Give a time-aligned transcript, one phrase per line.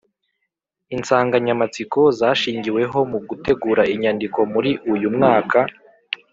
[0.95, 5.59] Insanganyamatsiko zashingiweho mu gutegura imyandiko muri uyu mwaka